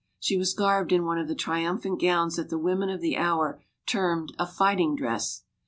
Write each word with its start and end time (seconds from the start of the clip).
She 0.19 0.35
was 0.35 0.55
garbed 0.55 0.91
in 0.91 1.05
one 1.05 1.19
of 1.19 1.27
the 1.27 1.35
tri 1.35 1.61
umphant 1.61 2.01
gowns 2.01 2.35
that 2.37 2.49
the 2.49 2.57
women 2.57 2.89
of 2.89 3.01
the 3.01 3.17
hour 3.17 3.61
termed 3.85 4.33
a 4.39 4.47
"fighting 4.47 4.95
dress." 4.95 5.43